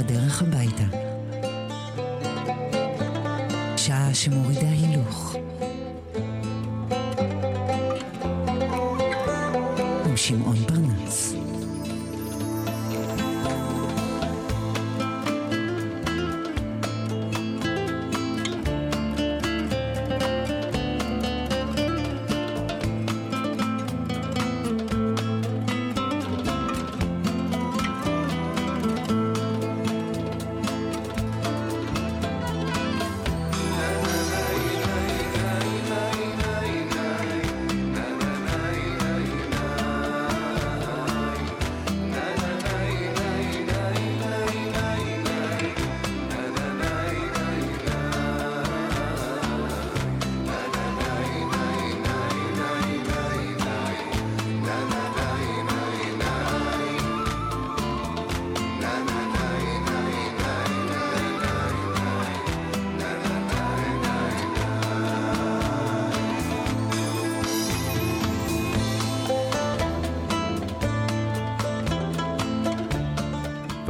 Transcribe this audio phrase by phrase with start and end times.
[0.00, 0.82] בדרך הביתה.
[3.76, 5.36] שעה שמורידה הילוך.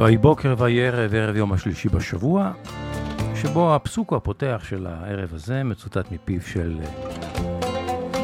[0.01, 2.51] ויהי בוקר ויהי ערב, ערב יום השלישי בשבוע,
[3.35, 6.79] שבו הפסוק הפותח של הערב הזה מצוטט מפיו של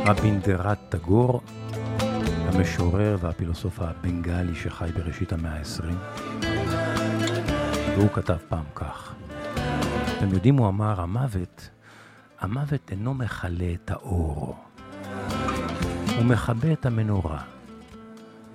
[0.05, 1.42] רבינדרת טגור,
[2.48, 6.45] המשורר והפילוסוף הבנגלי שחי בראשית המאה ה-20.
[7.95, 9.16] והוא כתב פעם כך:
[10.17, 11.70] אתם יודעים, הוא אמר, המוות,
[12.39, 14.55] המוות אינו מכלה את האור,
[16.17, 17.42] הוא מכבה את המנורה,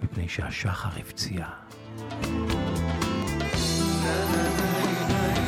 [0.03, 1.62] מפני שהשחר הפציע.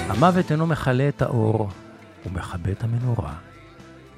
[0.08, 1.68] המוות אינו מכלה את האור,
[2.24, 3.32] הוא מכבה את המנורה,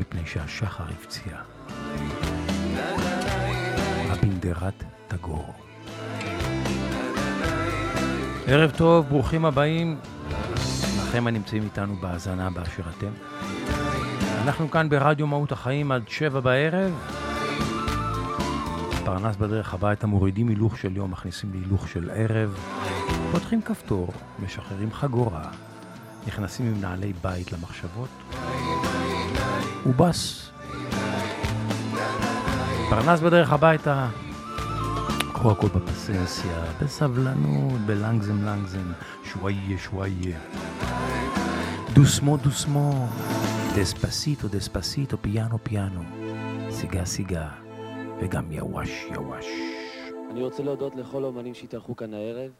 [0.01, 1.37] מפני שהשחר הפציע.
[4.11, 5.55] רבינדרת טגור.
[8.47, 9.99] ערב טוב, ברוכים הבאים
[10.99, 13.11] לכם הנמצאים איתנו בהאזנה באשר אתם.
[14.43, 16.93] אנחנו כאן ברדיו מהות החיים עד שבע בערב.
[19.05, 22.59] פרנס בדרך הביתה מורידים הילוך של יום, מכניסים להילוך של ערב.
[23.33, 24.09] פותחים כפתור,
[24.45, 25.51] משחררים חגורה,
[26.27, 28.09] נכנסים עם נעלי בית למחשבות.
[29.87, 30.51] ובס.
[32.91, 34.09] פרנס בדרך הביתה,
[35.35, 38.93] קחו הכל בפסנסיה, בסבלנות, בלנגזם לנגזם,
[39.25, 40.39] שוואיה שוואיה.
[41.95, 43.07] דוסמו דוסמו,
[43.77, 46.03] דספסיטו דספסיטו, פיאנו פיאנו,
[46.71, 47.49] סיגה סיגה,
[48.21, 49.47] וגם יווש יווש.
[50.31, 52.51] אני רוצה להודות לכל האומנים שהתארחו כאן הערב.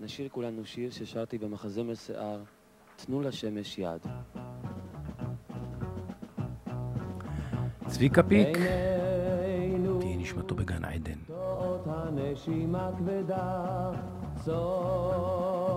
[0.00, 2.38] נשיר כולנו שיר ששרתי במחזמר שיער,
[2.96, 4.06] תנו לשמש יד.
[7.86, 8.58] צביקה פיק,
[10.00, 11.18] תהי נשמתו בגן עדן.
[11.86, 13.90] הנשימה כבדה,
[14.44, 15.72] צועדים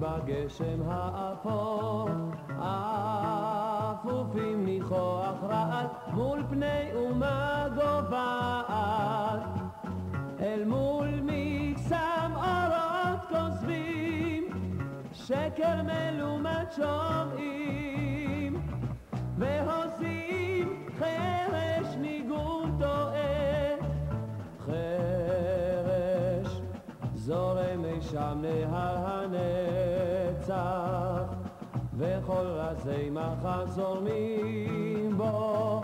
[0.00, 2.08] בגשם האפור,
[3.94, 9.42] אפופים ניחוח רעד מול פני אומה גוועת,
[10.40, 13.83] אל מול מקסם אורות כוזבים,
[15.26, 18.62] שקר מלומד שומעים,
[19.38, 23.76] והוזים חרש ניגון טועה.
[24.66, 26.60] חרש
[27.14, 30.54] זורם אי שם נהר הנצח
[31.96, 35.80] וכל רזי מחר זורמים בו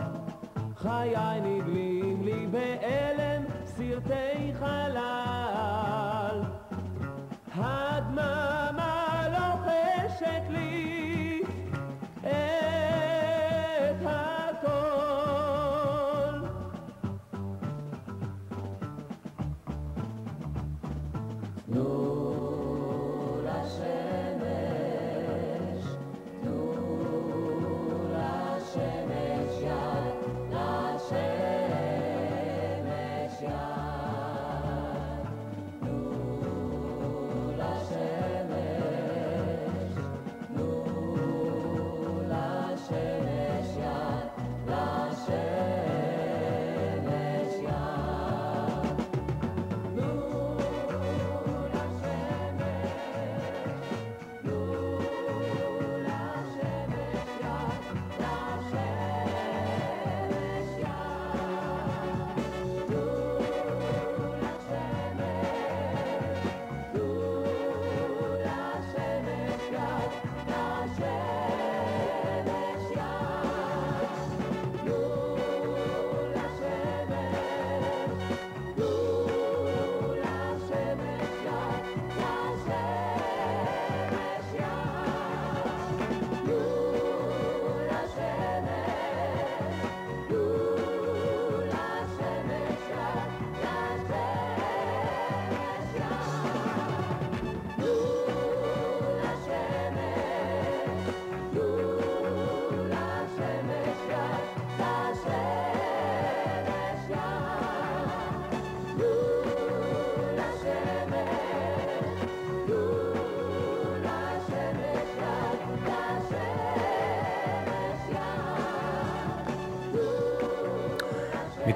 [0.77, 5.30] חיי נגלים לי בהלם סרטי חלל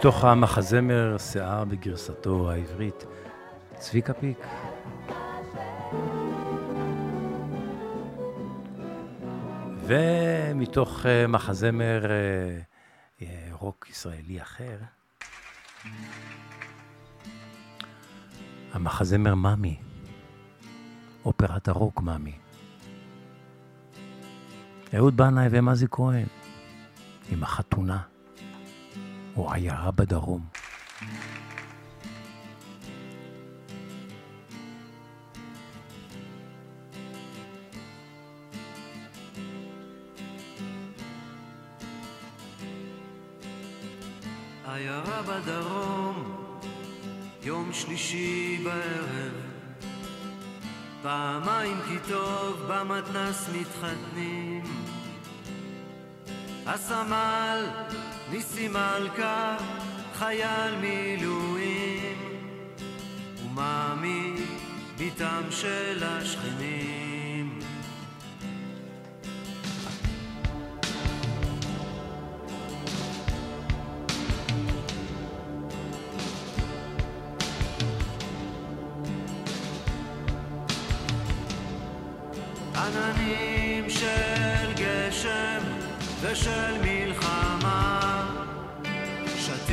[0.05, 3.05] מתוך המחזמר שיער בגרסתו העברית,
[3.75, 4.39] צביקה פיק.
[9.87, 14.77] ומתוך uh, מחזמר uh, uh, רוק ישראלי אחר,
[18.73, 19.77] המחזמר מאמי,
[21.25, 22.39] אופרת הרוק מאמי.
[24.97, 26.27] אהוד בנאי ומזי כהן,
[27.31, 28.13] עם החתונה,
[29.36, 30.40] או עיירה בדרום.
[44.66, 46.46] עיירה בדרום,
[47.42, 49.32] יום שלישי בערב,
[51.02, 54.83] פעמיים כי טוב במתנס מתחתנים.
[56.66, 57.66] הסמל
[58.31, 59.56] ניסי מלכה,
[60.14, 62.19] חייל מילואים,
[63.44, 64.34] ומאמי
[64.99, 67.13] בתם של השכנים.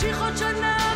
[0.00, 0.87] תמשיך עוד שנה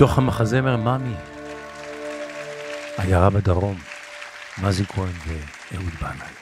[0.00, 1.14] מתוך המחזמר מאמי,
[2.98, 3.78] עיירה בדרום,
[4.62, 6.32] מזי כהן ואהוד בנאי.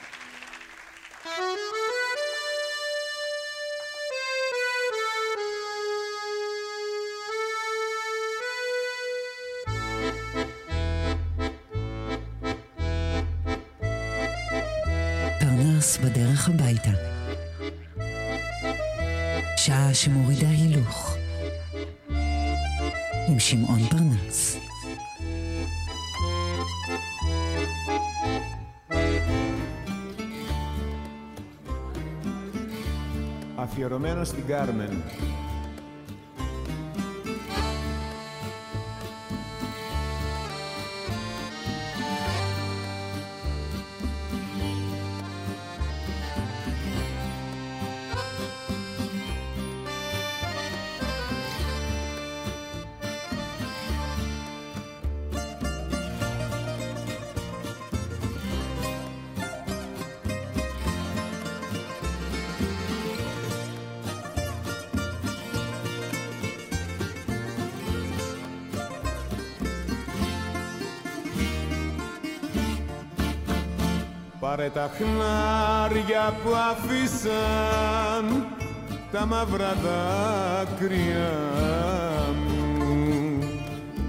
[16.03, 16.91] בדרך הביתה.
[19.57, 21.15] שעה שמורידה הילוך.
[23.28, 24.58] עם שמעון פרנס.
[33.56, 35.02] αφιερωμένο στην Κάρμεν.
[74.73, 78.45] Πάρε τα χνάρια που αφήσαν
[79.11, 81.31] τα μαύρα δάκρυα
[82.47, 83.39] μου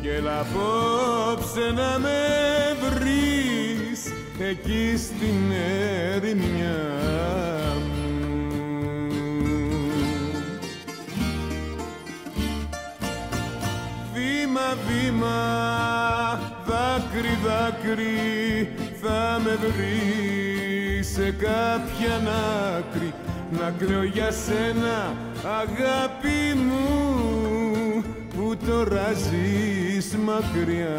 [0.02, 2.18] και έλα απόψε να με
[2.90, 5.52] βρεις εκεί στην
[6.12, 6.78] ερημιά
[7.74, 8.08] μου.
[14.14, 15.38] Βήμα, βήμα,
[16.66, 18.68] δάκρυ, δάκρυ
[19.02, 20.29] θα με βρεις
[21.20, 22.16] σε κάποια
[22.76, 23.14] άκρη
[23.50, 28.04] να κλαίω για σένα αγάπη μου
[28.36, 30.98] που τώρα ζεις μακριά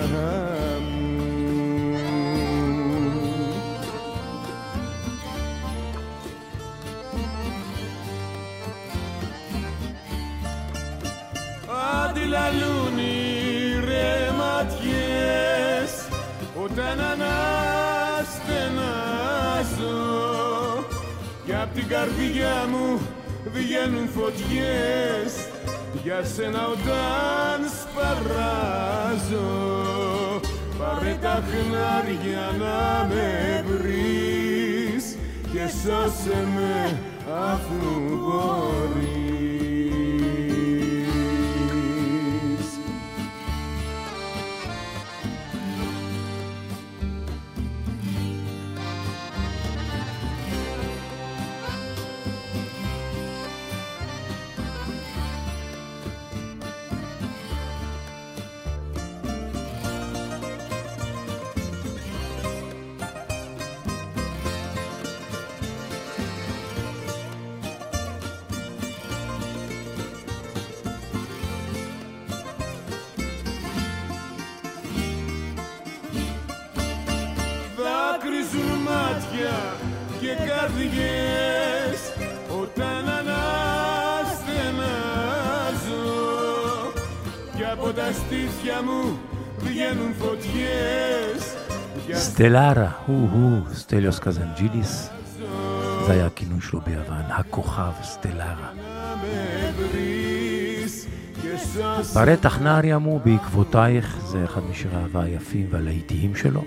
[21.72, 23.00] απ' την καρδιά μου
[23.54, 25.48] βγαίνουν φωτιές.
[26.04, 29.50] Για σένα όταν σπαράζω
[30.78, 35.18] πάρε τα χνάρια να με βρεις
[35.54, 37.00] και σώσε με
[37.52, 39.21] αφού μπορείς
[92.42, 95.10] סטלרה, הוא-הוא, סטליוס קזנג'ידיס,
[96.06, 98.74] זה היה הכינוי שלו ביוון, הכוכב סטלרה.
[102.14, 106.64] ברטח נארי אמור בעקבותייך, זה אחד משירי האהבה היפים והלהיטיים שלו.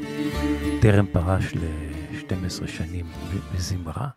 [0.83, 3.07] טרם פרש ל-12 שנים
[3.55, 4.09] בזמרה,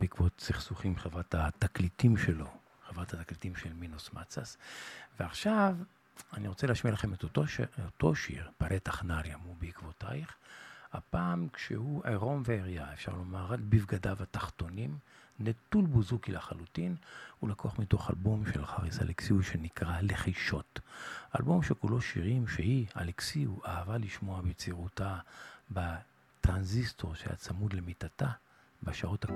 [0.00, 2.46] בעקבות סכסוכים עם חברת התקליטים שלו,
[2.88, 4.56] חברת התקליטים של מינוס מצס.
[5.20, 5.74] ועכשיו
[6.36, 7.60] אני רוצה להשמיע לכם את אותו, ש...
[7.84, 10.34] אותו שיר, פרטח נארי אמור בעקבותייך,
[10.92, 14.98] הפעם כשהוא עירום ועריה, אפשר לומר, רק בבגדיו התחתונים,
[15.40, 16.96] נטול בוזוקי לחלוטין,
[17.38, 20.80] הוא לקוח מתוך אלבום של חריס אלכסיו שנקרא לחישות.
[21.40, 25.18] אלבום שכולו שירים שהיא, אלכסיו, אהבה לשמוע בצעירותה
[25.70, 28.28] בטרנזיסטור שהיה צמוד למיטתה
[28.82, 29.28] בשעות ה...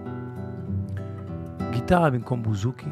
[1.73, 2.91] גיטרה במקום בוזוקי.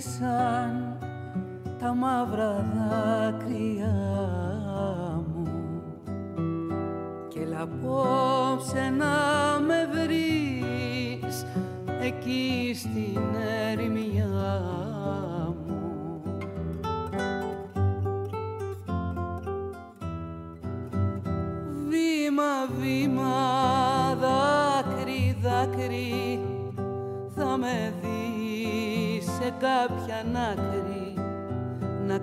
[0.00, 0.98] Αφήσαν
[1.78, 2.59] τα μαύρα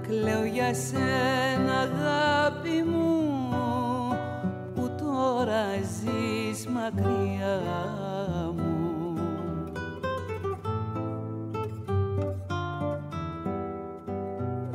[0.08, 3.36] κλαίω για σένα αγάπη μου
[4.76, 7.62] που τώρα ζεις μακριά
[8.56, 9.14] μου.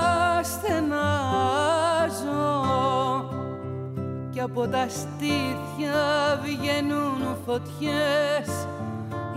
[4.30, 8.55] κι από τα στήθια βγαίνουν φωτιές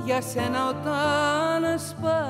[0.08, 2.26] για σένα όταν σπαράζω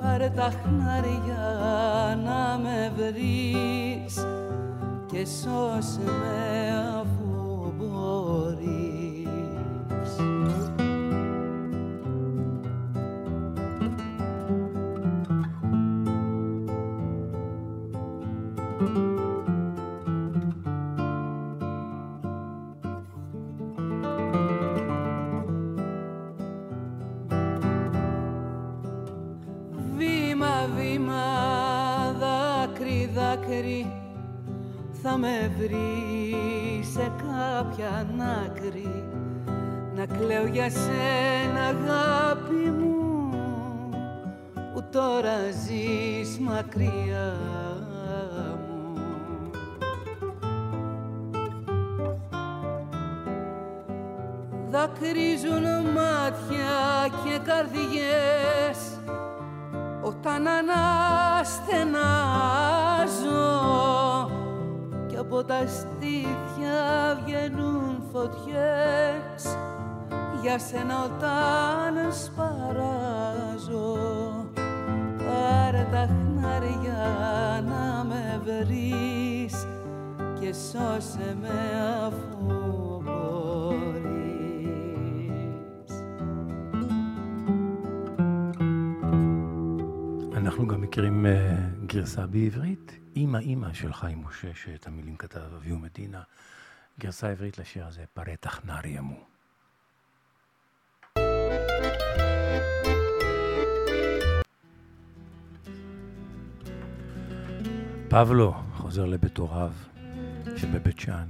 [0.00, 4.26] πάρε τα χνάρια να με βρεις
[5.06, 6.70] και σώσε με
[7.00, 8.91] αφού μπορείς
[35.22, 38.06] με βρει σε κάποια
[38.44, 39.08] άκρη
[39.94, 43.30] να κλαίω για σένα αγάπη μου
[44.74, 47.36] που τώρα ζεις μακριά
[48.68, 49.00] μου.
[54.70, 59.00] Δακρύζουν μάτια και καρδιές
[60.02, 60.92] όταν αναστενάζω.
[63.72, 64.11] κι
[65.32, 69.56] από τα στήθια βγαίνουν φωτιές.
[70.42, 73.96] Για σένα όταν σπαράζω
[75.18, 79.66] πάρε τα χνάρια να με βρεις
[80.40, 81.48] και σώσε με
[82.06, 82.61] αφού
[90.52, 95.78] אנחנו גם מכירים אה, גרסה בעברית, אימא אימא של חיים משה, שאת המילים כתב אביהו
[95.78, 96.22] מדינה.
[97.00, 99.16] גרסה עברית לשיר הזה, פרטח נער ימו.
[108.08, 109.72] פבלו חוזר לבית הוריו
[110.56, 111.26] שבבית שאן,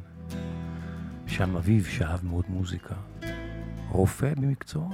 [1.26, 2.94] שם אביו שאהב מאוד מוזיקה,
[3.88, 4.90] רופא במקצועו,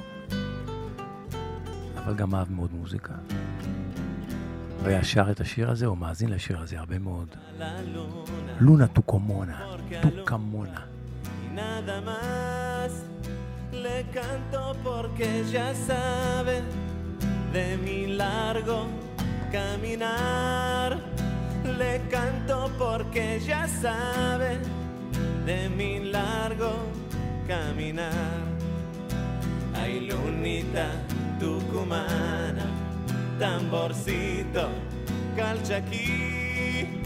[1.97, 3.15] אבל גם אהב מאוד מוזיקה.
[4.84, 7.36] והיה שר את השיר הזה, או מאזין לשיר הזה הרבה מאוד.
[8.60, 9.60] לונה טוקומונה,
[10.02, 10.80] טוקמונה.
[11.46, 12.92] y nada más.
[13.72, 16.62] Le canto porque ya sabe
[17.52, 18.88] de mi largo
[19.52, 20.98] caminar.
[21.78, 24.58] Le canto porque ya sabe
[25.46, 26.72] de mi largo
[27.48, 28.42] caminar.
[29.76, 30.88] Ay, lunita
[31.40, 32.66] tucumana,
[33.39, 34.69] tamborcito,
[35.37, 37.03] calchaquí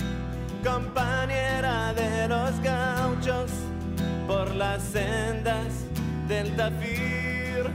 [0.64, 3.50] compañera de los gauchos
[4.26, 5.66] por las sendas
[6.28, 7.70] del Tafir,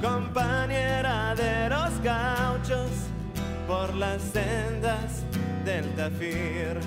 [0.00, 2.90] compañera de los gauchos
[3.66, 5.24] por las sendas
[5.64, 6.80] del Tafir.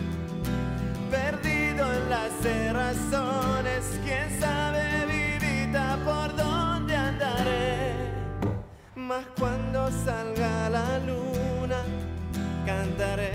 [1.12, 6.49] Perdido en las razones, quién sabe vivita por dónde.
[9.10, 11.82] Mas cuando salga la luna,
[12.64, 13.32] cantaré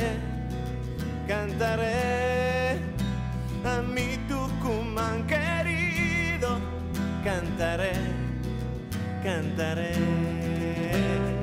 [1.26, 2.78] cantaré
[3.64, 6.60] a mi Tucumán querido,
[7.24, 7.90] cantaré,
[9.24, 11.33] cantaré.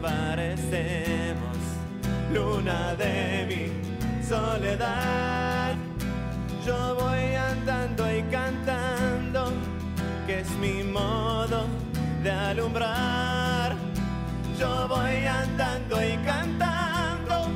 [0.00, 1.56] Parecemos,
[2.32, 5.74] luna de mi soledad.
[6.66, 9.52] Yo voy andando y cantando,
[10.26, 11.66] que es mi modo
[12.22, 13.74] de alumbrar.
[14.58, 17.48] Yo voy andando y cantando,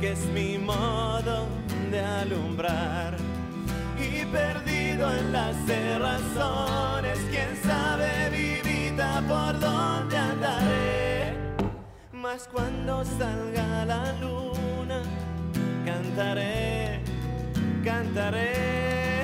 [0.00, 1.46] que es mi modo
[1.90, 3.16] de alumbrar.
[3.98, 5.56] Y perdido en las
[5.98, 11.07] razones, quién sabe vivita por dónde andaré.
[12.30, 15.00] Mas cuando salga la luna,
[15.86, 17.00] cantaré,
[17.82, 19.22] cantaré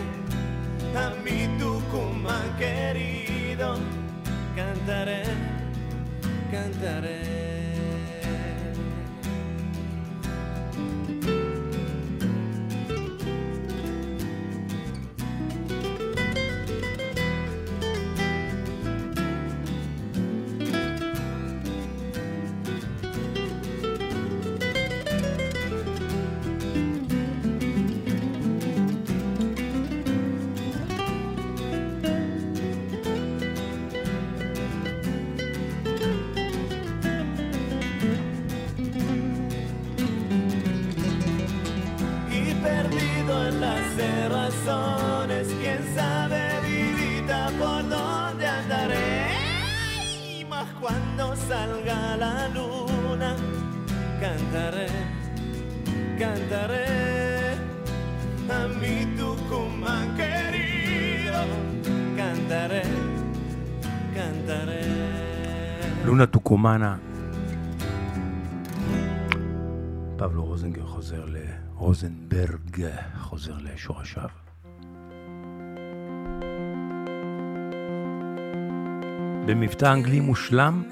[0.97, 3.77] a mi Tucumán querido,
[4.57, 5.23] cantaré,
[6.51, 7.44] cantaré.
[66.65, 66.97] טוקומנה.
[70.17, 71.37] פבלו רוזנגר חוזר ל...
[71.75, 74.29] רוזנברג חוזר לשורשיו.
[79.47, 80.83] במבטא אנגלי מושלם,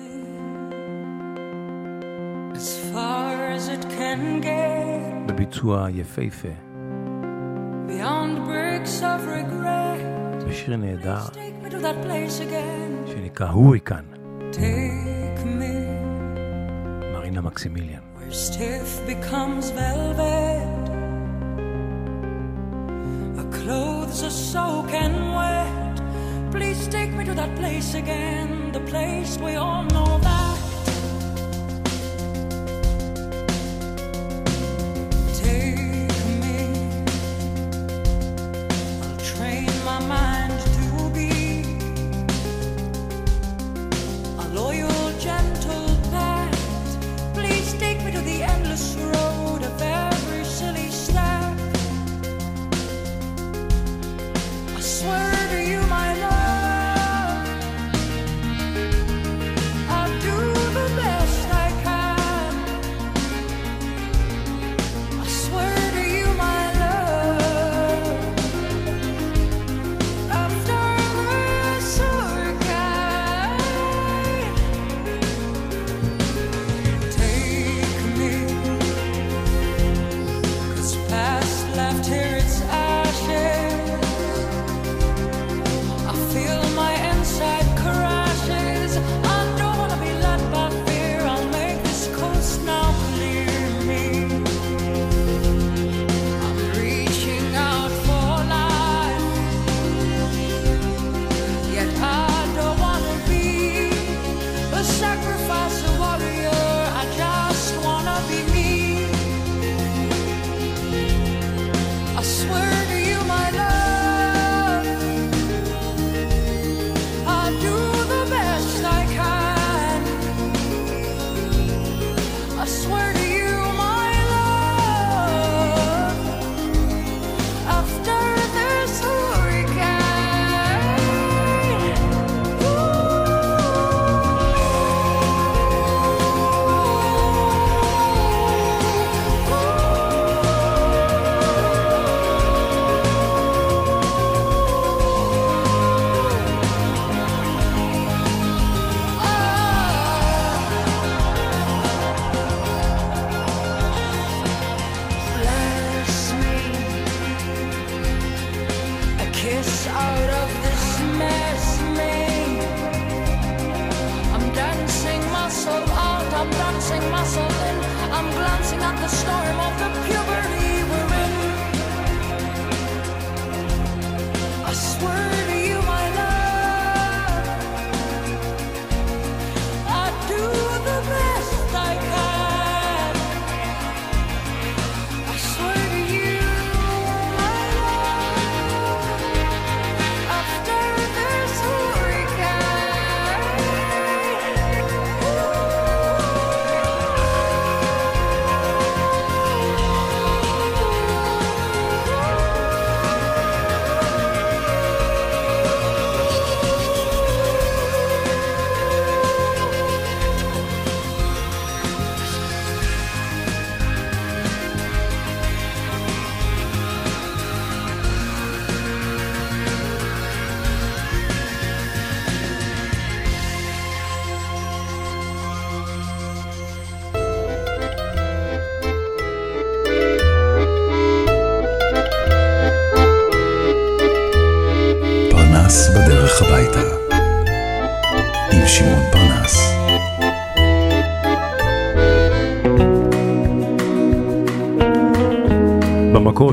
[2.54, 6.48] As far as it can get, בביצוע יפהפה.
[10.48, 11.20] בשיר נהדר.
[13.06, 14.04] שנקרא הוריקן,
[14.52, 15.12] Take
[17.33, 18.03] Marina Maximilian.
[18.31, 20.90] Stiff becomes velvet,
[23.38, 26.03] our clothes are soaking wet.
[26.51, 30.32] Please take me to that place again, the place we all know that.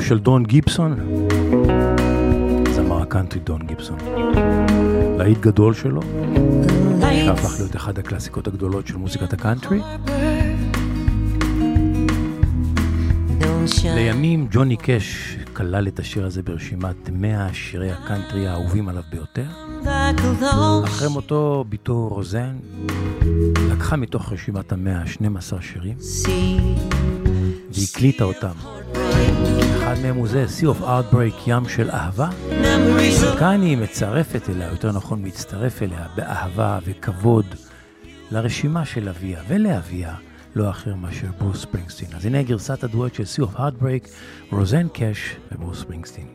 [0.09, 0.95] של דון גיבסון,
[2.71, 3.97] זמר הקאנטרי דון גיבסון.
[5.17, 6.01] להיט גדול שלו,
[7.01, 9.79] שהפך להיות אחת הקלאסיקות הגדולות של מוזיקת הקאנטרי.
[13.83, 19.45] לימים ג'וני קאש כלל את השיר הזה ברשימת 100 שירי הקאנטרי האהובים עליו ביותר.
[20.85, 22.55] אחרי מותו בתו רוזן
[23.71, 25.97] לקחה מתוך רשימת המאה 12 שירים
[27.71, 28.53] והקליטה אותם.
[29.93, 32.29] אחד מהם הוא זה, Sea of Outbreak, ים של אהבה.
[33.21, 37.45] וכאן היא מצרפת אליה, יותר נכון מצטרף אליה, באהבה וכבוד
[38.31, 40.15] לרשימה של אביה ולאביה.
[40.55, 42.07] לא אחר מאשר ברוס ספרינגסטין.
[42.15, 44.09] אז הנה גרסת הדואט של Sea of Heartbreak,
[44.51, 46.27] רוזן קאש וברוס ספרינגסטין.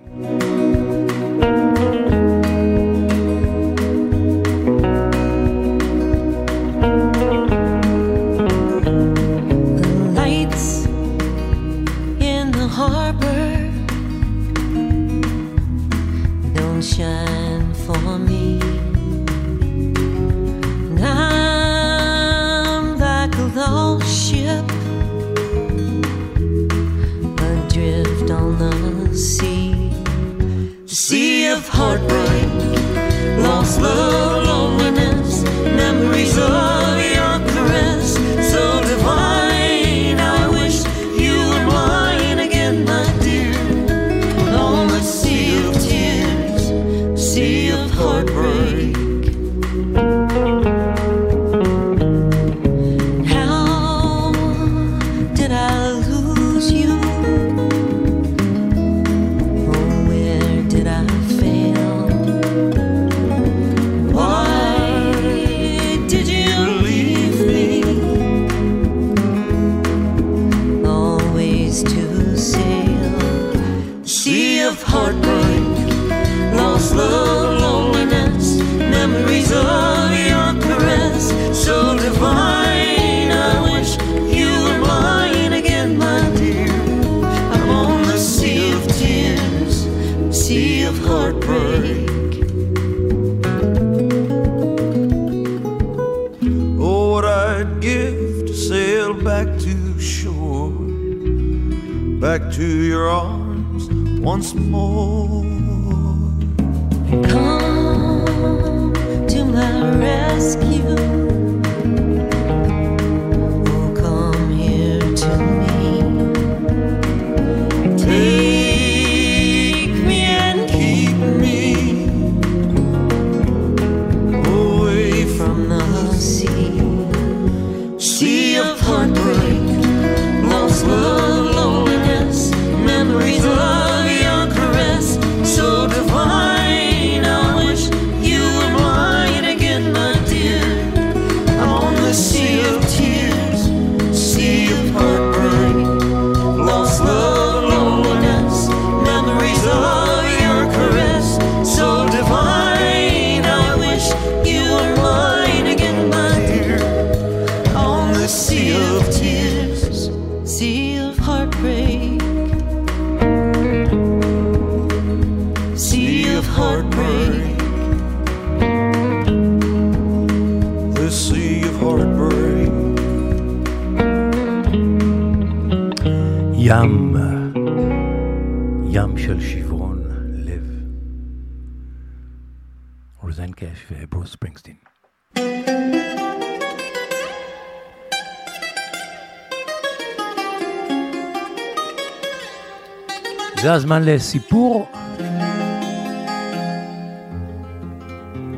[193.63, 194.89] זה הזמן לסיפור.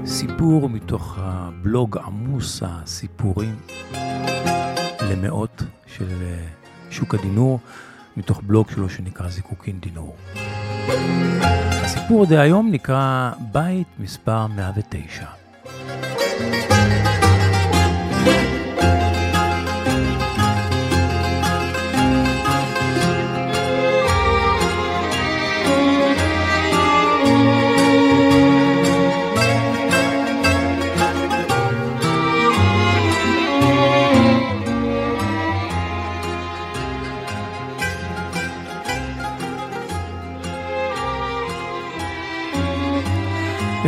[0.07, 3.57] סיפור מתוך הבלוג עמוס הסיפורים
[5.03, 6.09] למאות של
[6.91, 7.61] שוק הדינור,
[8.17, 10.17] מתוך בלוג שלו שנקרא זיקוקין דינור.
[11.85, 15.36] הסיפור דהיום נקרא בית מספר 109.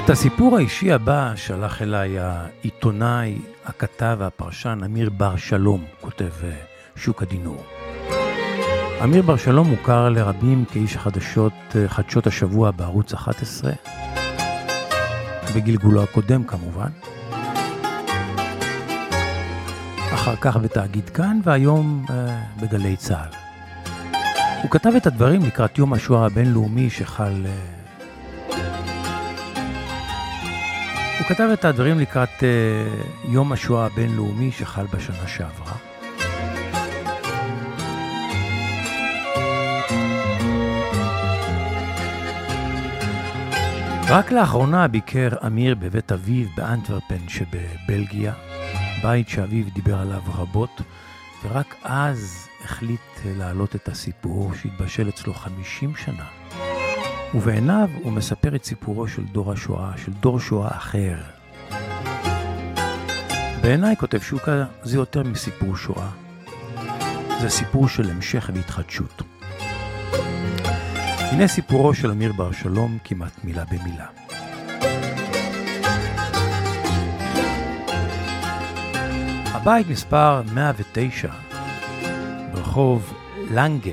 [0.08, 6.50] את הסיפור האישי הבא שלח אליי העיתונאי, הכתב והפרשן אמיר בר שלום, כותב אה,
[6.96, 7.64] שוק הדינור.
[9.04, 13.72] אמיר בר שלום מוכר לרבים כאיש חדשות, אה, חדשות השבוע בערוץ 11,
[15.54, 16.90] בגלגולו הקודם כמובן.
[20.14, 23.30] אחר כך בתאגיד כאן והיום אה, בגלי צה"ל.
[24.62, 27.46] הוא כתב את הדברים לקראת יום השואה הבינלאומי שחל...
[27.46, 27.77] אה,
[31.18, 32.48] הוא כתב את הדברים לקראת אה,
[33.24, 35.72] יום השואה הבינלאומי שחל בשנה שעברה.
[44.08, 48.32] רק לאחרונה ביקר אמיר בבית אביו באנטוורפן שבבלגיה,
[49.02, 50.80] בית שאביו דיבר עליו רבות,
[51.44, 56.37] ורק אז החליט להעלות את הסיפור שהתבשל אצלו 50 שנה.
[57.34, 61.16] ובעיניו הוא מספר את סיפורו של דור השואה, של דור שואה אחר.
[63.62, 66.08] בעיניי, כותב שוקה, זה יותר מסיפור שואה.
[67.40, 69.22] זה סיפור של המשך והתחדשות.
[71.32, 74.06] הנה סיפורו של אמיר בר שלום כמעט מילה במילה.
[79.54, 81.28] הבית מספר 109
[82.52, 83.14] ברחוב
[83.50, 83.90] לנגה,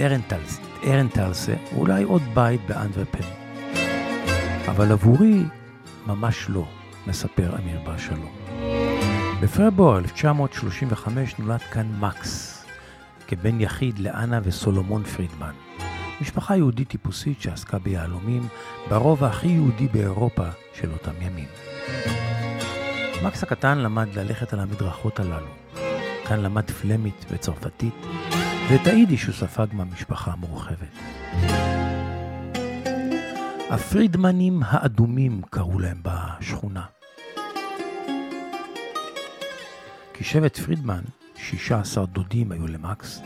[0.00, 3.28] ארנטלס, ארנטלסה, אולי עוד בית באנדרפן.
[4.68, 5.42] אבל עבורי
[6.06, 6.64] ממש לא,
[7.06, 8.32] מספר אמיר בר שלום.
[9.42, 12.64] בפברואר 1935 נולד כאן מקס,
[13.26, 15.52] כבן יחיד לאנה וסולומון פרידמן.
[16.20, 18.48] משפחה יהודית טיפוסית שעסקה ביהלומים,
[18.88, 21.48] ברובע הכי יהודי באירופה של אותם ימים.
[23.24, 25.50] מקס הקטן למד ללכת על המדרכות הללו.
[26.28, 27.94] כאן למד פלמית וצרפתית,
[28.70, 30.88] ואת היידיש הוא ספג מהמשפחה המורחבת.
[33.70, 36.84] הפרידמנים האדומים קראו להם בשכונה.
[40.14, 41.02] כי שבט פרידמן,
[41.36, 43.22] 16 דודים היו למקס,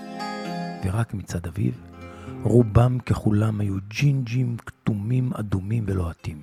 [0.85, 1.73] ורק מצד אביו,
[2.43, 6.43] רובם ככולם היו ג'ינג'ים כתומים, אדומים ולוהטים.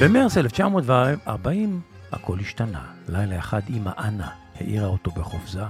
[0.00, 1.80] במרס 1940
[2.12, 2.84] הכל השתנה.
[3.08, 5.62] לילה אחד אמא אנה העירה אותו בחופזה.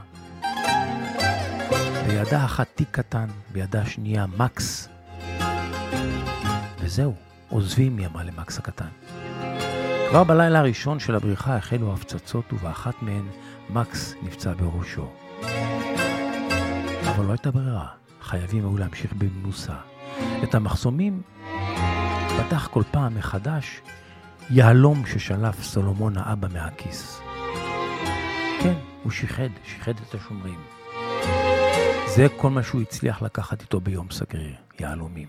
[2.07, 4.89] בידה אחת תיק קטן, בידה השנייה מקס.
[6.81, 7.15] וזהו,
[7.49, 8.89] עוזבים, היא אמרה למקס הקטן.
[10.11, 13.25] כבר בלילה הראשון של הבריחה החלו הפצצות, ובאחת מהן
[13.71, 15.09] מקס נפצע בראשו.
[17.11, 17.87] אבל לא הייתה ברירה,
[18.23, 19.75] חייבים היו להמשיך במנוסה.
[20.43, 21.23] את המחסומים
[22.39, 23.81] פתח כל פעם מחדש
[24.51, 27.21] יהלום ששלף סולומון האבא מהכיס.
[29.03, 30.61] הוא שיחד, שיחד את השומרים.
[32.07, 35.27] זה כל מה שהוא הצליח לקחת איתו ביום סגריר, יהלומים.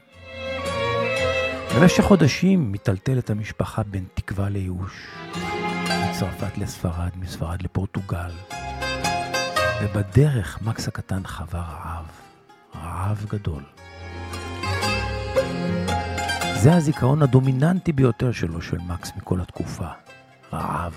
[1.76, 5.08] במשך חודשים מיטלטלת המשפחה בין תקווה לייאוש,
[6.10, 8.32] מצרפת לספרד, מספרד לפורטוגל,
[9.82, 12.06] ובדרך מקס הקטן חווה רעב,
[12.76, 13.64] רעב גדול.
[16.62, 19.88] זה הזיכרון הדומיננטי ביותר שלו, של מקס, מכל התקופה.
[20.54, 20.94] רעב.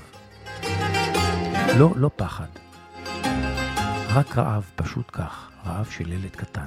[1.79, 2.64] לא, לא פחד.
[4.15, 5.51] רק רעב, פשוט כך.
[5.67, 6.67] רעב של ילד קטן.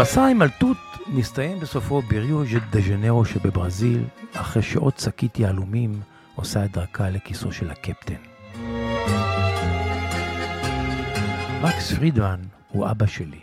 [0.00, 6.00] מסע ההימלטות מסתיים בסופו בריו דה ז'נרו שבברזיל, אחרי שעוד שקית יהלומים
[6.34, 8.14] עושה את דרכה לכיסו של הקפטן.
[11.62, 13.40] מקס פרידמן הוא אבא שלי.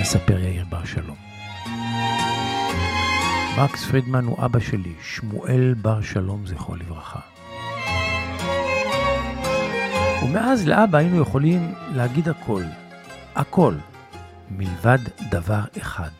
[0.00, 1.16] מספר יאיר בר שלום.
[3.58, 7.29] מקס פרידמן הוא אבא שלי, שמואל בר שלום, זכרו לברכה.
[10.30, 12.62] ומאז לאבא היינו יכולים להגיד הכל,
[13.34, 13.74] הכל,
[14.50, 14.98] מלבד
[15.30, 16.10] דבר אחד.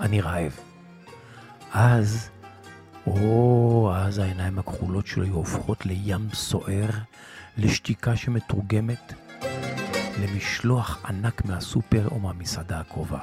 [0.00, 0.52] אני רעב.
[1.72, 2.30] אז,
[3.06, 6.88] או, אז העיניים הכחולות שלו היו הופכות לים סוער,
[7.58, 9.12] לשתיקה שמתורגמת
[10.22, 13.20] למשלוח ענק מהסופר או מהמסעדה הקרובה.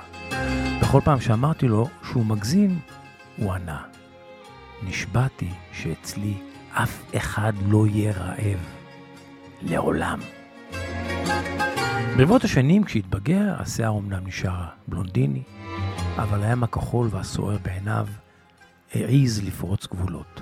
[0.82, 2.80] בכל פעם שאמרתי לו שהוא מגזים,
[3.38, 3.82] הוא ענה,
[4.84, 6.34] נשבעתי שאצלי
[6.73, 8.78] אף אחד לא יהיה רעב.
[9.62, 10.20] לעולם.
[12.18, 15.43] ברבות השנים, כשהתבגר, השיער אמנם נשאר בלונדיני,
[16.18, 18.07] אבל הים הכחול והסוער בעיניו
[18.93, 20.41] העז לפרוץ גבולות.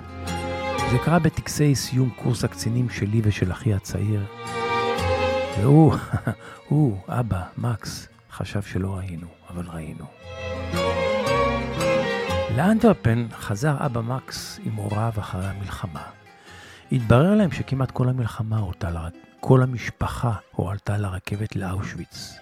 [0.90, 4.24] זה קרה בטקסי סיום קורס הקצינים שלי ושל אחי הצעיר,
[5.60, 5.94] והוא,
[6.68, 10.04] הוא, אבא, מקס, חשב שלא ראינו, אבל ראינו.
[12.56, 16.17] לאנטרפן חזר אבא מקס עם הוריו אחרי המלחמה.
[16.92, 19.08] התברר להם שכמעט כל המלחמה לר...
[19.40, 22.38] כל המשפחה הועלתה לרכבת לאושוויץ.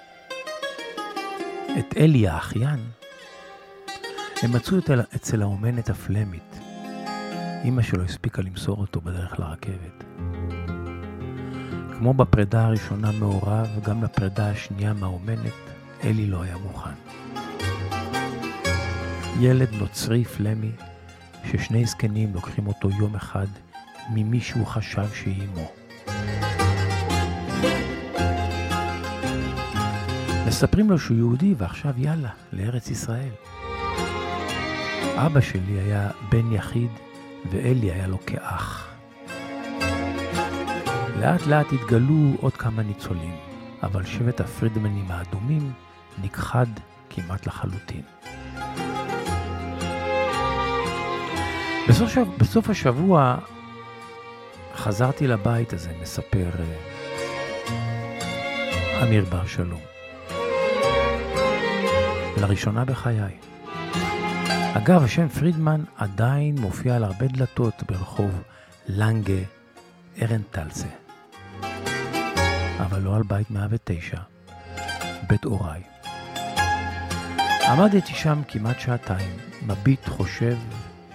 [1.79, 2.81] את אלי האחיין
[4.43, 4.77] הם מצאו
[5.17, 6.61] אצל האומנת הפלמית.
[7.65, 10.05] אמא שלו הספיקה למסור אותו בדרך לרכבת.
[11.99, 15.53] כמו בפרידה הראשונה מהוריו, גם לפרידה השנייה מהאומנת,
[16.05, 16.95] אלי לא היה מוכן.
[19.41, 20.71] ילד נוצרי פלמי,
[21.45, 23.47] ששני זקנים לוקחים אותו יום אחד
[24.11, 25.73] ממי שהוא חשב שהיא אמו.
[30.47, 33.33] מספרים לו שהוא יהודי ועכשיו יאללה, לארץ ישראל.
[35.17, 36.91] אבא שלי היה בן יחיד
[37.51, 38.95] ואלי היה לו כאח.
[41.21, 43.35] לאט לאט התגלו עוד כמה ניצולים,
[43.83, 45.73] אבל שבט הפרידמנים האדומים
[46.23, 46.67] נכחד
[47.11, 48.03] כמעט לחלוטין.
[51.89, 53.37] בסוף, בסוף השבוע
[54.77, 56.65] חזרתי לבית הזה, מספר אה,
[59.03, 59.81] אמיר בר שלום.
[62.37, 63.37] לראשונה בחיי.
[64.75, 68.43] אגב, השם פרידמן עדיין מופיע על הרבה דלתות ברחוב
[68.89, 69.43] לנגה
[70.23, 70.89] ארנטלסה.
[72.79, 74.19] אבל לא על בית 109,
[75.29, 75.83] בית הוריי.
[77.69, 80.57] עמדתי שם כמעט שעתיים, מביט, חושב,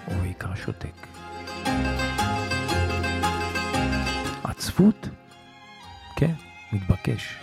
[0.07, 1.07] ובעיקר שותק.
[4.62, 5.09] עצבות?
[6.16, 6.34] כן,
[6.74, 7.36] מתבקש.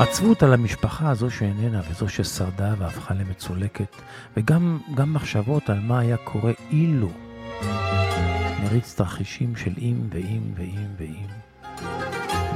[0.00, 3.96] עצבות על המשפחה הזו שאיננה וזו ששרדה והפכה למצולקת,
[4.36, 7.10] וגם מחשבות על מה היה קורה אילו.
[8.62, 11.26] מריץ תרחישים של אם ואם ואם ואם.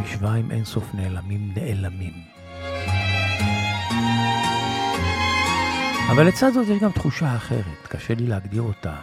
[0.03, 2.13] משוואה עם אינסוף נעלמים נעלמים.
[6.13, 8.97] אבל לצד זאת יש גם תחושה אחרת, קשה לי להגדיר אותה.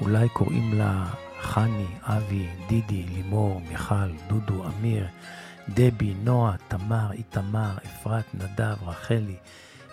[0.00, 1.04] אולי קוראים לה
[1.42, 5.06] חני, אבי, דידי, לימור, מיכל, דודו, אמיר,
[5.68, 9.36] דבי, נועה, תמר, איתמר, אפרת, נדב, רחלי,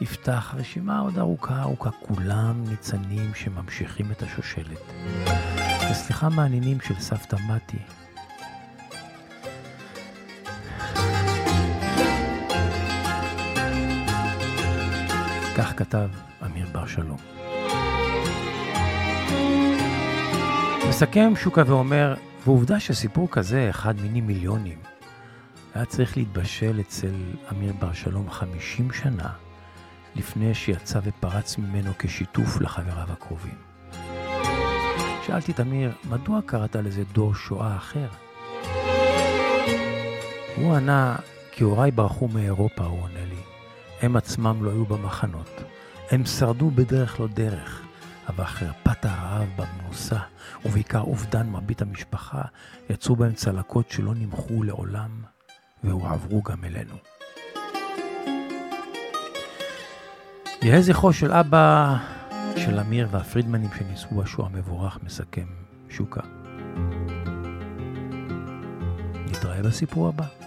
[0.02, 4.82] יפתח, הרשימה עוד ארוכה ארוכה, כולם ניצנים שממשיכים את השושלת.
[5.92, 7.78] וסליחה מהנינים של סבתא מתי.
[15.58, 16.10] כך כתב
[16.46, 17.39] אמיר בר שלום.
[20.90, 22.16] מסכם שוקה ואומר,
[22.46, 24.78] ועובדה שסיפור כזה, אחד מיני מיליונים,
[25.74, 27.14] היה צריך להתבשל אצל
[27.52, 29.30] אמיר בר שלום 50 שנה
[30.16, 33.56] לפני שיצא ופרץ ממנו כשיתוף לחבריו הקרובים.
[35.28, 38.08] שאלתי את אמיר, מדוע קראת לזה דור שואה אחר?
[40.56, 41.16] הוא ענה,
[41.52, 43.42] כי הוריי ברחו מאירופה, הוא עונה לי.
[44.02, 45.64] הם עצמם לא היו במחנות.
[46.12, 47.82] הם שרדו בדרך לא דרך,
[48.30, 50.20] אבל חרפת הרעב במנוסה,
[50.66, 52.42] ובעיקר אובדן מרבית המשפחה,
[52.90, 55.10] יצאו בהם צלקות שלא נמחו לעולם,
[55.84, 56.96] והועברו גם אלינו.
[60.62, 61.98] יהא זכרו של אבא
[62.56, 65.48] של אמיר והפרידמנים שניסו בשואה המבורך, מסכם
[65.90, 66.22] שוקה.
[69.26, 70.39] נתראה בסיפור הבא.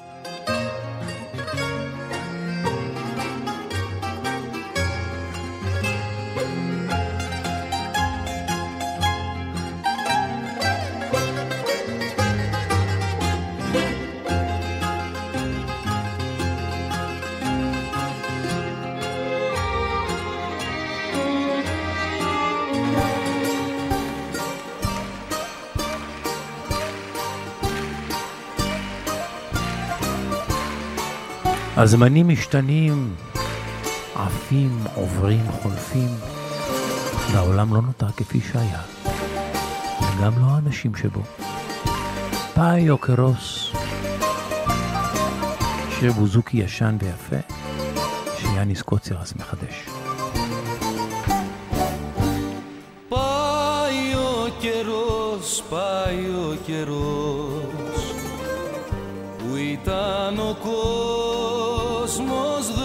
[31.82, 33.16] הזמנים משתנים,
[34.16, 36.10] עפים, עוברים, חולפים,
[37.32, 38.82] והעולם לא נותר כפי שהיה,
[40.02, 41.22] וגם לא האנשים שבו.
[42.54, 43.72] פאי אוקרוס,
[46.00, 47.36] שיר בוזוקי ישן ויפה,
[48.38, 49.86] שיאניס קוצרס מחדש.
[53.10, 58.14] Πάει ο καιρός, πάει ο καιρός
[59.38, 61.31] που ήταν ο κόσμος
[62.19, 62.82] mesmos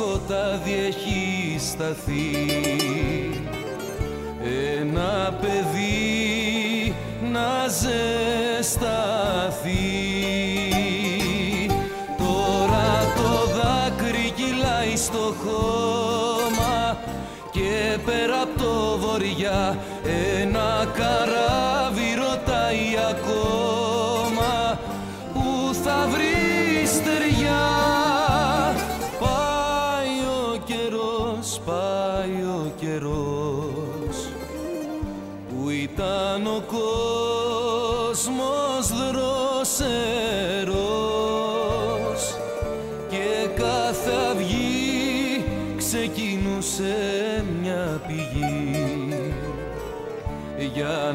[0.00, 2.30] σκοτάδι έχει σταθεί.
[4.80, 6.94] Ένα παιδί
[7.32, 8.19] να ζεσταθεί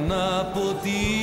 [0.08, 1.15] να αποτύχει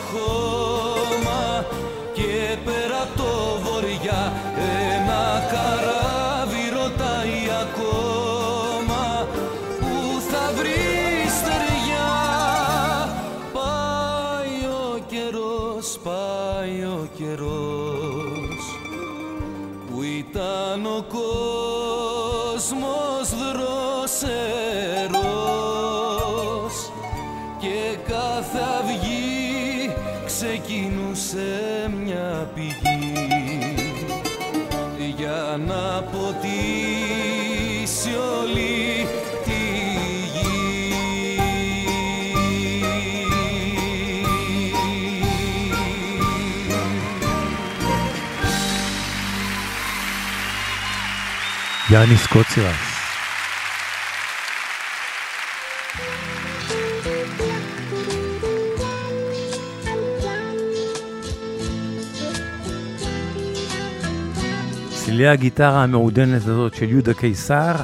[0.00, 0.49] ojos.
[51.92, 52.72] יאניס קוצירה.
[64.90, 67.74] צלילי הגיטרה המעודנת הזאת של יהודה קיסר,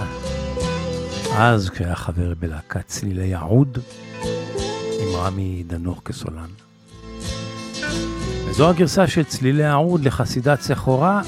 [1.37, 3.79] אז כשהיה חבר בלהקת צלילי העוד,
[5.01, 6.51] עם רמי דנוך כסולן.
[8.49, 11.23] וזו הגרסה של צלילי העוד לחסידת סחורה,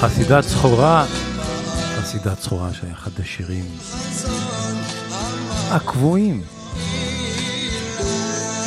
[0.00, 1.06] חסידת סחורה,
[1.96, 3.64] חסידת סחורה שהיה אחד השירים
[5.70, 6.42] הקבועים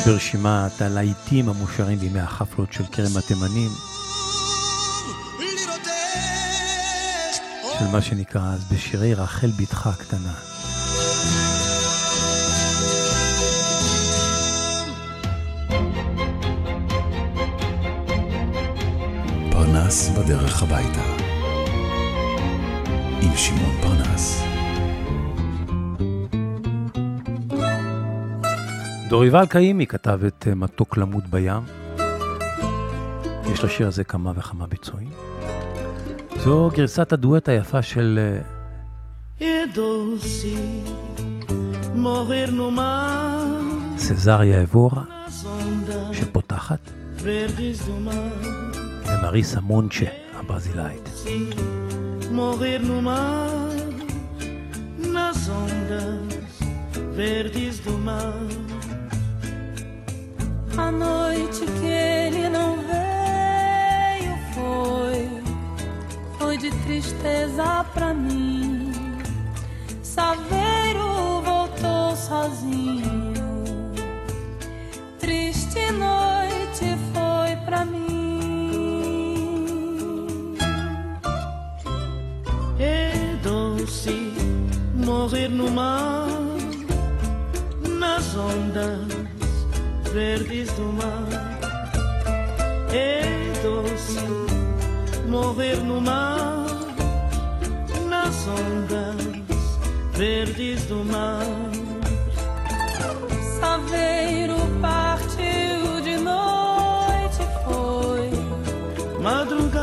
[0.06, 3.70] ברשימת הלהיטים המושרים בימי החפלות של כרם התימנים,
[7.78, 10.34] של מה שנקרא אז בשירי רחל בתך הקטנה.
[20.16, 21.23] בדרך הביתה.
[23.36, 24.42] שמעון פרנס.
[29.08, 31.62] דוריבל קאימי כתב את אה, מתוק למות בים.
[33.52, 35.10] יש לשיר הזה כמה וכמה ביצועים.
[36.36, 38.40] זו גרסת הדואט היפה של אה,
[43.96, 45.02] סזריה אבורה,
[46.12, 46.90] שפותחת.
[49.06, 51.08] ומריסה מונצ'ה הברזילאית.
[52.34, 53.70] Morrer no mar
[54.98, 56.58] nas ondas
[57.14, 58.34] verdes do mar.
[60.76, 65.30] A noite que ele não veio foi,
[66.36, 68.90] foi de tristeza pra mim.
[70.02, 73.32] Saveiro voltou sozinho,
[75.20, 76.33] triste noite
[85.24, 86.28] morrer no mar
[87.98, 89.08] nas ondas
[90.12, 91.28] verdes do mar.
[92.92, 93.22] É
[93.62, 94.20] doce
[95.26, 96.66] morrer no mar
[98.06, 99.78] nas ondas
[100.12, 101.46] verdes do mar.
[103.58, 109.73] Saveiro partiu de noite foi, Madrugada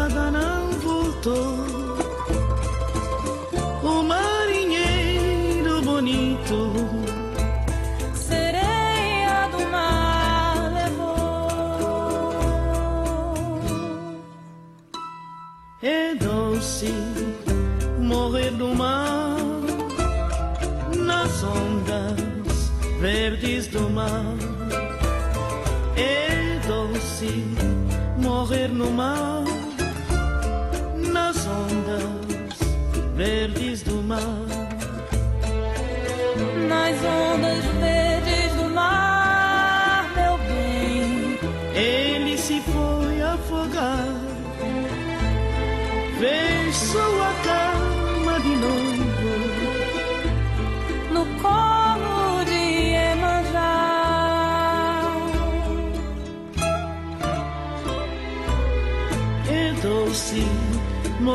[23.02, 24.24] verdes do mar.
[25.98, 27.44] É doce
[28.18, 29.44] morrer no mar
[31.12, 32.60] nas ondas
[33.16, 34.41] verdes do mar.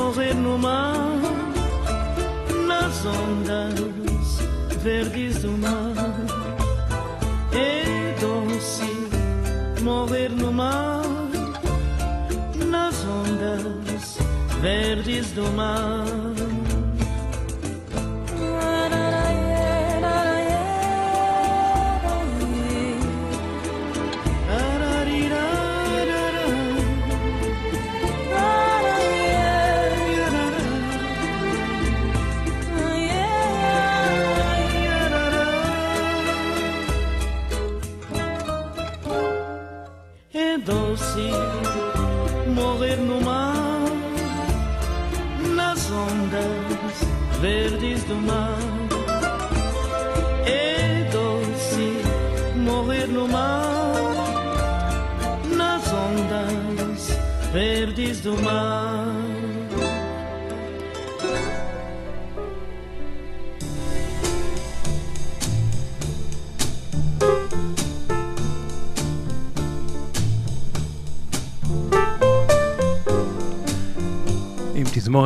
[0.07, 0.95] Morrer no mar,
[2.65, 4.39] nas ondas
[4.81, 6.15] verdes do mar.
[7.53, 11.03] É doce morrer no mar,
[12.69, 14.17] nas ondas
[14.61, 16.26] verdes do mar.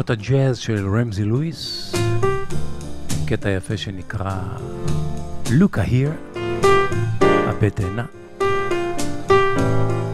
[0.01, 1.95] תזמורת הג'אז של רמזי לואיס,
[3.27, 4.41] קטע יפה שנקרא
[5.51, 6.13] לוקה היר,
[7.23, 8.05] הפה תאנה.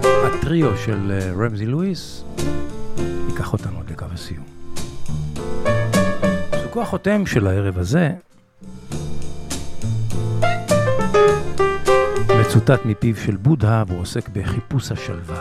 [0.05, 2.25] הטריו של אה, רמזי לואיס
[3.29, 4.45] ייקח אותנו עד לקו הסיום.
[6.63, 8.11] זוכו החותם של הערב הזה
[12.41, 15.41] מצוטט מפיו של בודהה והוא עוסק בחיפוש השלווה.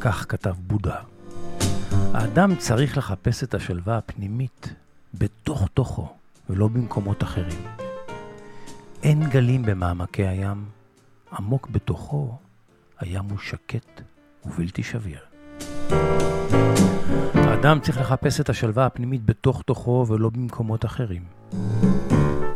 [0.00, 1.13] כך כתב בודהה.
[2.14, 4.74] האדם צריך לחפש את השלווה הפנימית
[5.14, 6.08] בתוך תוכו
[6.50, 7.58] ולא במקומות אחרים.
[9.02, 10.64] אין גלים במעמקי הים,
[11.32, 12.38] עמוק בתוכו
[12.98, 14.00] הים הוא שקט
[14.44, 15.18] ובלתי שביר.
[17.34, 21.22] האדם צריך לחפש את השלווה הפנימית בתוך תוכו ולא במקומות אחרים.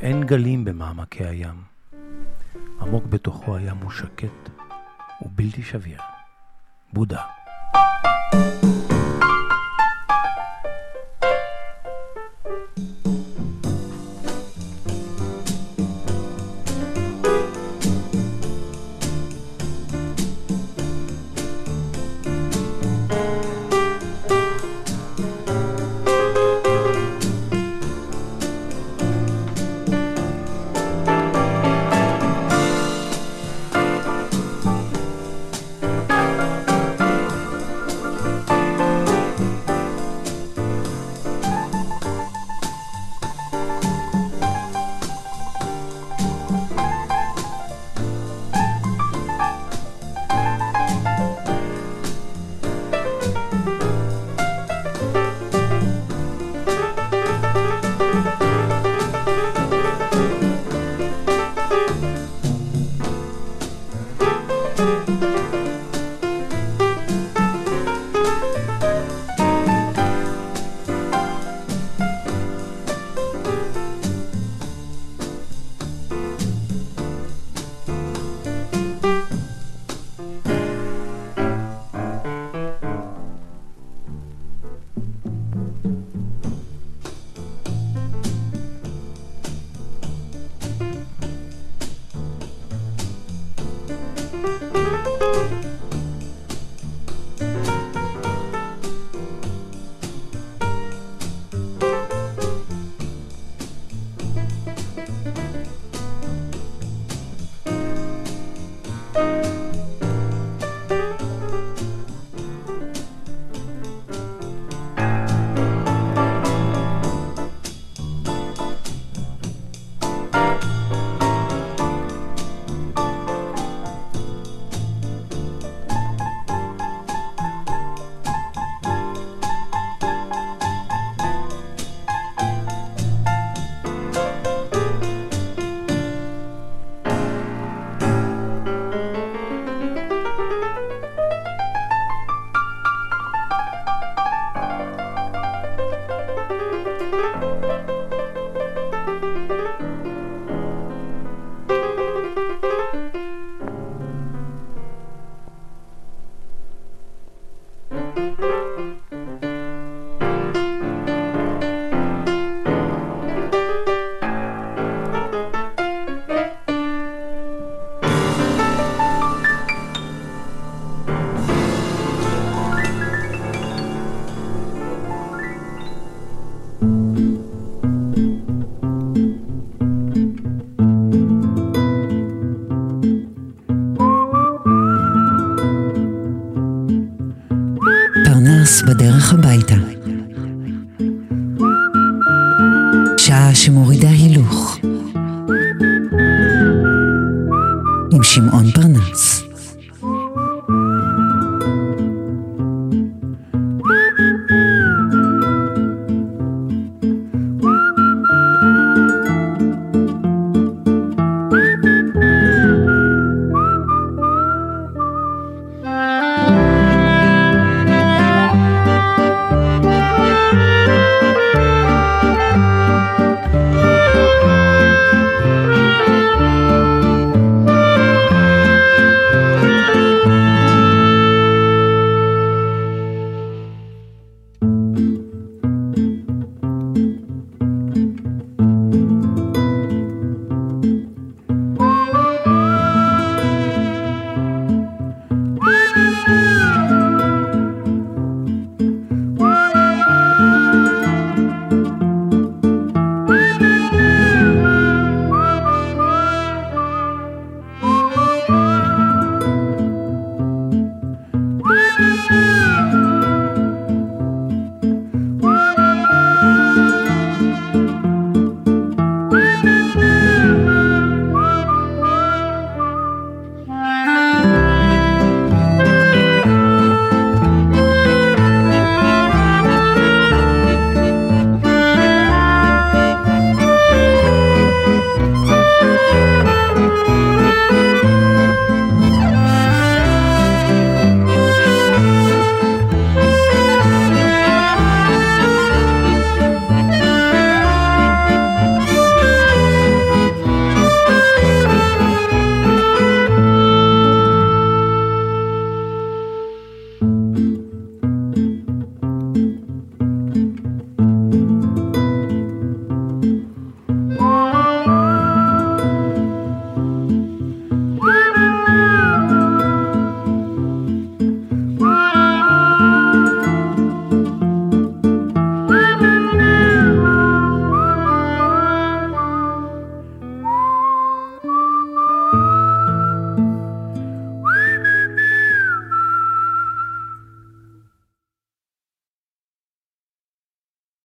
[0.00, 1.62] אין גלים במעמקי הים.
[2.80, 4.50] עמוק בתוכו הים הוא שקט
[5.22, 6.00] ובלתי שביר.
[6.92, 7.22] בודה.
[8.32, 8.97] פרנס